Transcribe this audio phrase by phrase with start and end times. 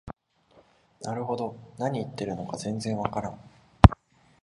[1.03, 3.39] なるほど、何言ってるのか全然わからん